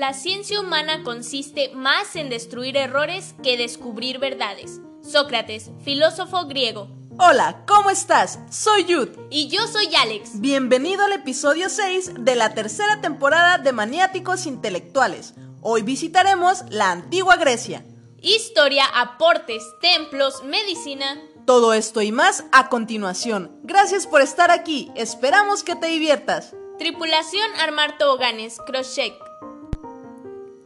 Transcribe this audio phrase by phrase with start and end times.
[0.00, 4.80] la ciencia humana consiste más en destruir errores que descubrir verdades.
[5.02, 6.88] Sócrates, filósofo griego.
[7.18, 8.38] Hola, ¿cómo estás?
[8.50, 9.10] Soy Yud.
[9.28, 10.40] Y yo soy Alex.
[10.40, 15.34] Bienvenido al episodio 6 de la tercera temporada de Maniáticos Intelectuales.
[15.60, 17.84] Hoy visitaremos la antigua Grecia.
[18.22, 21.20] Historia, aportes, templos, medicina.
[21.44, 23.60] Todo esto y más a continuación.
[23.64, 24.90] Gracias por estar aquí.
[24.94, 26.54] Esperamos que te diviertas.
[26.78, 29.12] Tripulación armar toboganes, crochet.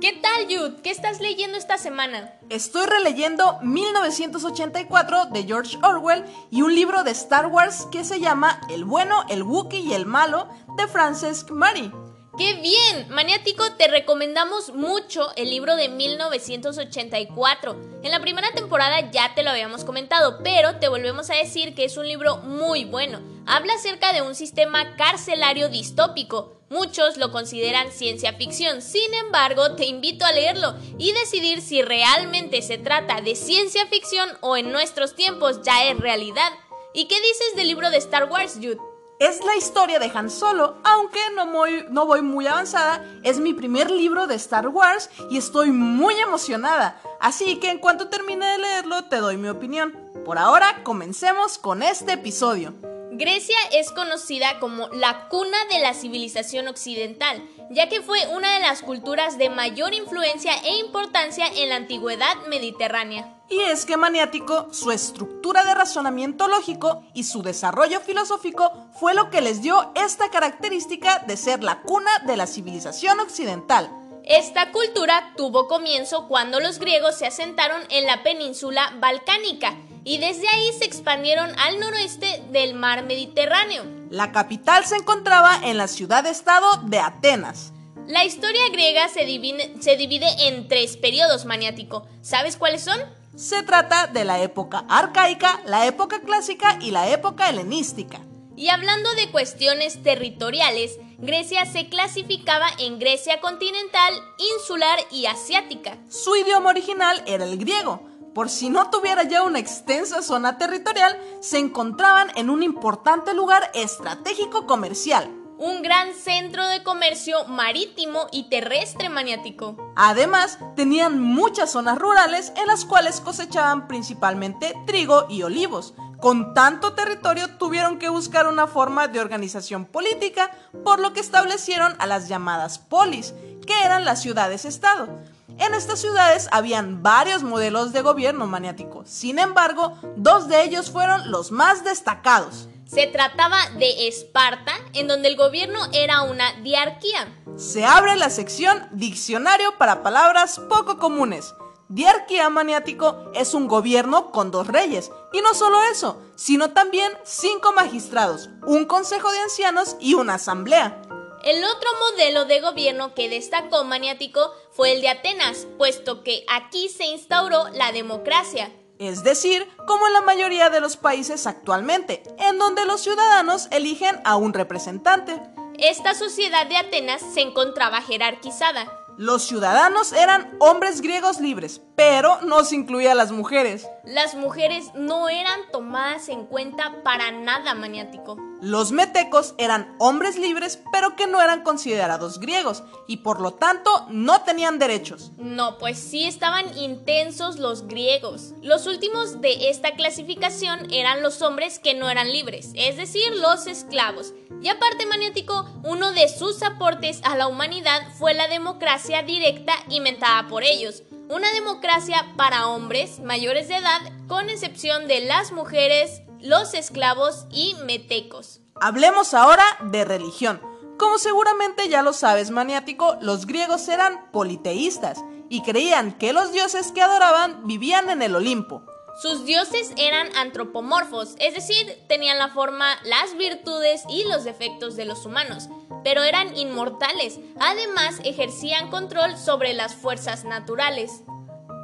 [0.00, 0.80] ¿Qué tal, Jude?
[0.80, 2.32] ¿Qué estás leyendo esta semana?
[2.50, 8.60] Estoy releyendo 1984 de George Orwell y un libro de Star Wars que se llama
[8.70, 11.90] El bueno, el Wookiee y el malo de Francesc Mary.
[12.38, 13.08] ¡Qué bien!
[13.08, 18.00] Maniático, te recomendamos mucho el libro de 1984.
[18.04, 21.84] En la primera temporada ya te lo habíamos comentado, pero te volvemos a decir que
[21.84, 23.20] es un libro muy bueno.
[23.46, 26.57] Habla acerca de un sistema carcelario distópico.
[26.70, 32.60] Muchos lo consideran ciencia ficción, sin embargo, te invito a leerlo y decidir si realmente
[32.60, 36.52] se trata de ciencia ficción o en nuestros tiempos ya es realidad.
[36.92, 38.78] ¿Y qué dices del libro de Star Wars, Jude?
[39.18, 41.46] Es la historia de Han Solo, aunque no,
[41.90, 47.00] no voy muy avanzada, es mi primer libro de Star Wars y estoy muy emocionada,
[47.18, 49.96] así que en cuanto termine de leerlo te doy mi opinión.
[50.24, 52.74] Por ahora, comencemos con este episodio.
[53.18, 58.60] Grecia es conocida como la cuna de la civilización occidental, ya que fue una de
[58.60, 63.34] las culturas de mayor influencia e importancia en la antigüedad mediterránea.
[63.48, 69.30] Y es que maniático, su estructura de razonamiento lógico y su desarrollo filosófico fue lo
[69.30, 73.90] que les dio esta característica de ser la cuna de la civilización occidental.
[74.22, 79.74] Esta cultura tuvo comienzo cuando los griegos se asentaron en la península balcánica
[80.08, 83.84] y desde ahí se expandieron al noroeste del mar Mediterráneo.
[84.08, 87.74] La capital se encontraba en la ciudad-estado de Atenas.
[88.06, 92.08] La historia griega se divide, se divide en tres periodos maniático.
[92.22, 92.98] ¿Sabes cuáles son?
[93.36, 98.22] Se trata de la época arcaica, la época clásica y la época helenística.
[98.56, 104.14] Y hablando de cuestiones territoriales, Grecia se clasificaba en Grecia continental,
[104.56, 105.98] insular y asiática.
[106.08, 108.08] Su idioma original era el griego.
[108.38, 113.68] Por si no tuviera ya una extensa zona territorial, se encontraban en un importante lugar
[113.74, 115.28] estratégico comercial
[115.58, 119.92] un gran centro de comercio marítimo y terrestre maniático.
[119.96, 125.94] Además, tenían muchas zonas rurales en las cuales cosechaban principalmente trigo y olivos.
[126.20, 130.52] Con tanto territorio tuvieron que buscar una forma de organización política,
[130.84, 133.34] por lo que establecieron a las llamadas polis,
[133.66, 135.08] que eran las ciudades-estado.
[135.58, 141.32] En estas ciudades habían varios modelos de gobierno maniático, sin embargo, dos de ellos fueron
[141.32, 142.68] los más destacados.
[142.86, 147.36] Se trataba de Esparta, en donde el gobierno era una diarquía.
[147.56, 151.54] Se abre la sección Diccionario para palabras poco comunes.
[151.88, 157.72] Diarquía maniático es un gobierno con dos reyes, y no solo eso, sino también cinco
[157.72, 161.02] magistrados, un consejo de ancianos y una asamblea.
[161.44, 166.88] El otro modelo de gobierno que destacó Maniático fue el de Atenas, puesto que aquí
[166.88, 172.58] se instauró la democracia es decir, como en la mayoría de los países actualmente, en
[172.58, 175.40] donde los ciudadanos eligen a un representante.
[175.78, 178.92] Esta sociedad de Atenas se encontraba jerarquizada.
[179.16, 183.88] Los ciudadanos eran hombres griegos libres, pero no se incluía a las mujeres.
[184.04, 188.36] Las mujeres no eran tomadas en cuenta para nada maniático.
[188.60, 194.06] Los metecos eran hombres libres, pero que no eran considerados griegos, y por lo tanto
[194.10, 195.30] no tenían derechos.
[195.38, 198.54] No, pues sí estaban intensos los griegos.
[198.60, 203.68] Los últimos de esta clasificación eran los hombres que no eran libres, es decir, los
[203.68, 204.34] esclavos.
[204.60, 210.48] Y aparte maniático, uno de sus aportes a la humanidad fue la democracia directa inventada
[210.48, 211.04] por ellos.
[211.28, 217.74] Una democracia para hombres mayores de edad, con excepción de las mujeres, los esclavos y
[217.84, 218.60] metecos.
[218.80, 220.60] Hablemos ahora de religión.
[220.98, 226.92] Como seguramente ya lo sabes, maniático, los griegos eran politeístas y creían que los dioses
[226.92, 228.82] que adoraban vivían en el Olimpo.
[229.20, 235.06] Sus dioses eran antropomorfos, es decir, tenían la forma, las virtudes y los defectos de
[235.06, 235.68] los humanos,
[236.04, 237.40] pero eran inmortales.
[237.58, 241.22] Además, ejercían control sobre las fuerzas naturales.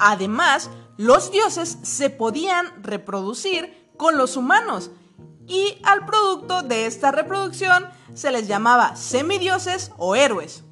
[0.00, 4.90] Además, los dioses se podían reproducir con los humanos.
[5.46, 10.64] Y al producto de esta reproducción se les llamaba semidioses o héroes.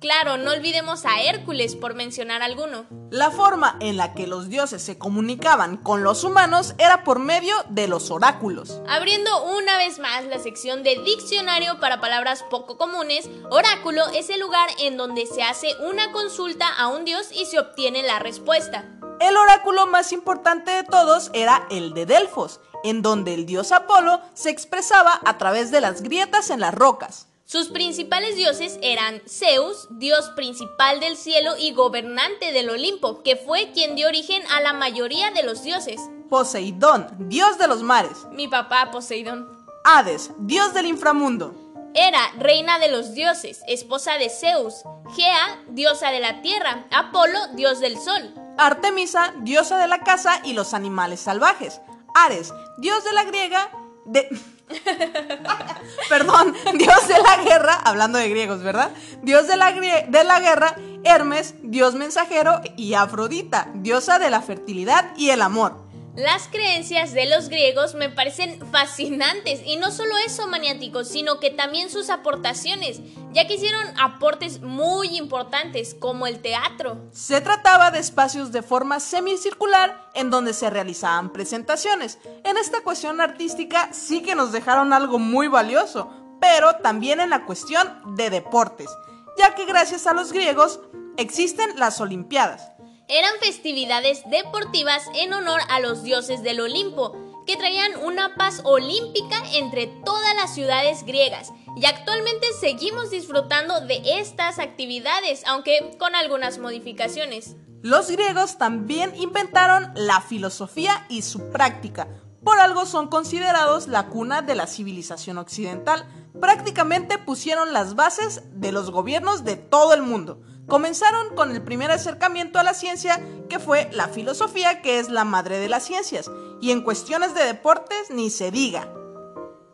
[0.00, 2.86] Claro, no olvidemos a Hércules por mencionar alguno.
[3.10, 7.54] La forma en la que los dioses se comunicaban con los humanos era por medio
[7.68, 8.80] de los oráculos.
[8.88, 14.40] Abriendo una vez más la sección de diccionario para palabras poco comunes, oráculo es el
[14.40, 18.97] lugar en donde se hace una consulta a un dios y se obtiene la respuesta.
[19.20, 24.20] El oráculo más importante de todos era el de Delfos, en donde el dios Apolo
[24.34, 27.26] se expresaba a través de las grietas en las rocas.
[27.44, 33.72] Sus principales dioses eran Zeus, dios principal del cielo y gobernante del Olimpo, que fue
[33.72, 36.00] quien dio origen a la mayoría de los dioses.
[36.28, 38.26] Poseidón, dios de los mares.
[38.32, 39.48] Mi papá Poseidón.
[39.82, 41.54] Hades, dios del inframundo.
[41.94, 44.82] Hera, reina de los dioses, esposa de Zeus.
[45.16, 46.86] Gea, diosa de la tierra.
[46.92, 48.34] Apolo, dios del sol.
[48.58, 51.80] Artemisa, diosa de la caza y los animales salvajes.
[52.14, 53.70] Ares, dios de la griega
[54.04, 54.28] de...
[56.08, 58.90] Perdón, dios de la guerra, hablando de griegos, ¿verdad?
[59.22, 65.16] Dios de la, de la guerra, Hermes, dios mensajero, y Afrodita, diosa de la fertilidad
[65.16, 65.87] y el amor.
[66.18, 71.50] Las creencias de los griegos me parecen fascinantes y no solo eso maniáticos, sino que
[71.50, 73.00] también sus aportaciones,
[73.30, 76.98] ya que hicieron aportes muy importantes como el teatro.
[77.12, 82.18] Se trataba de espacios de forma semicircular en donde se realizaban presentaciones.
[82.42, 86.10] En esta cuestión artística sí que nos dejaron algo muy valioso,
[86.40, 88.90] pero también en la cuestión de deportes,
[89.38, 90.80] ya que gracias a los griegos
[91.16, 92.72] existen las Olimpiadas
[93.08, 97.16] eran festividades deportivas en honor a los dioses del Olimpo,
[97.46, 101.50] que traían una paz olímpica entre todas las ciudades griegas.
[101.76, 107.56] Y actualmente seguimos disfrutando de estas actividades, aunque con algunas modificaciones.
[107.80, 112.08] Los griegos también inventaron la filosofía y su práctica.
[112.44, 116.06] Por algo son considerados la cuna de la civilización occidental.
[116.40, 120.42] Prácticamente pusieron las bases de los gobiernos de todo el mundo.
[120.68, 125.24] Comenzaron con el primer acercamiento a la ciencia, que fue la filosofía, que es la
[125.24, 126.30] madre de las ciencias,
[126.60, 128.92] y en cuestiones de deportes ni se diga.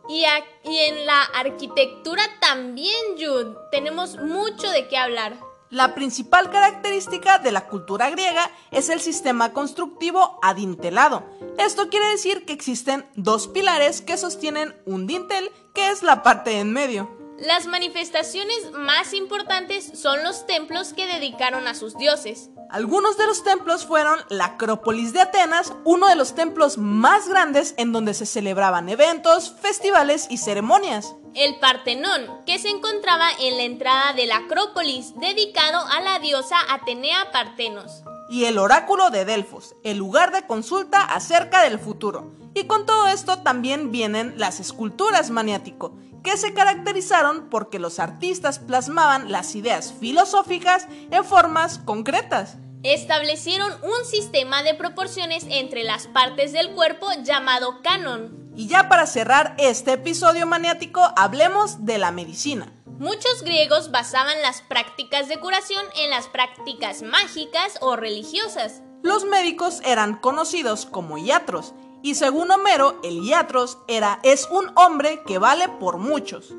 [0.07, 5.37] Y, en la arquitectura también, Jude, tenemos mucho de qué hablar.
[5.69, 11.25] La principal característica de la cultura griega es el sistema constructivo adintelado.
[11.57, 16.59] Esto quiere decir que existen dos pilares que sostienen un dintel, que es la parte
[16.59, 17.24] en medio.
[17.39, 22.49] Las manifestaciones más importantes son los templos que dedicaron a sus dioses.
[22.69, 27.73] Algunos de los templos fueron la Acrópolis de Atenas, uno de los templos más grandes
[27.77, 31.13] en donde se celebraban eventos, festivales y ceremonias.
[31.33, 36.55] El Partenón, que se encontraba en la entrada de la Acrópolis, dedicado a la diosa
[36.69, 38.03] Atenea Partenos.
[38.29, 42.33] Y el Oráculo de Delfos, el lugar de consulta acerca del futuro.
[42.53, 48.57] Y con todo esto también vienen las esculturas maniático, que se caracterizaron porque los artistas
[48.59, 52.57] plasmaban las ideas filosóficas en formas concretas.
[52.81, 58.51] Establecieron un sistema de proporciones entre las partes del cuerpo llamado canon.
[58.55, 62.71] Y ya para cerrar este episodio maniático, hablemos de la medicina.
[62.99, 68.81] Muchos griegos basaban las prácticas de curación en las prácticas mágicas o religiosas.
[69.03, 71.73] Los médicos eran conocidos como iatros
[72.05, 76.53] y según Homero, el Iatros era, es un hombre que vale por muchos.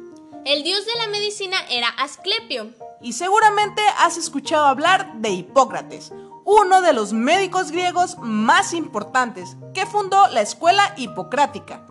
[0.44, 2.73] El dios de la medicina era Asclepio.
[3.00, 6.12] Y seguramente has escuchado hablar de Hipócrates,
[6.44, 11.87] uno de los médicos griegos más importantes, que fundó la escuela hipocrática.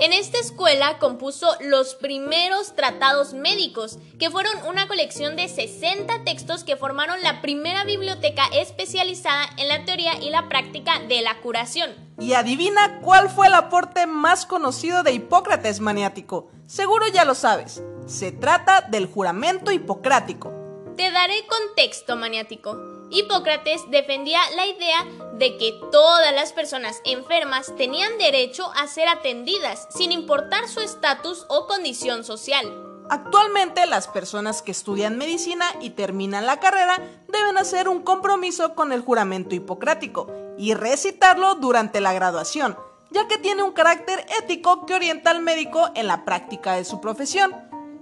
[0.00, 6.64] En esta escuela compuso los primeros tratados médicos, que fueron una colección de 60 textos
[6.64, 11.90] que formaron la primera biblioteca especializada en la teoría y la práctica de la curación.
[12.18, 16.50] Y adivina cuál fue el aporte más conocido de Hipócrates maniático.
[16.66, 17.80] Seguro ya lo sabes.
[18.06, 20.52] Se trata del juramento hipocrático.
[20.96, 22.93] Te daré contexto maniático.
[23.14, 29.86] Hipócrates defendía la idea de que todas las personas enfermas tenían derecho a ser atendidas
[29.90, 32.66] sin importar su estatus o condición social.
[33.08, 38.90] Actualmente las personas que estudian medicina y terminan la carrera deben hacer un compromiso con
[38.92, 40.26] el juramento hipocrático
[40.58, 42.76] y recitarlo durante la graduación,
[43.12, 47.00] ya que tiene un carácter ético que orienta al médico en la práctica de su
[47.00, 47.54] profesión.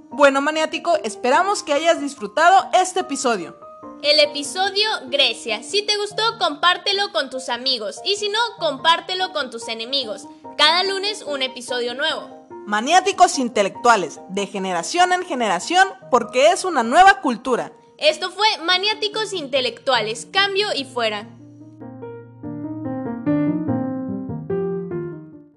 [0.08, 3.61] Bueno, maniático, esperamos que hayas disfrutado este episodio
[4.02, 5.62] el episodio Grecia.
[5.62, 10.26] Si te gustó, compártelo con tus amigos y si no, compártelo con tus enemigos.
[10.58, 12.46] Cada lunes un episodio nuevo.
[12.66, 17.72] Maniáticos intelectuales, de generación en generación, porque es una nueva cultura.
[17.96, 21.28] Esto fue Maniáticos intelectuales, cambio y fuera.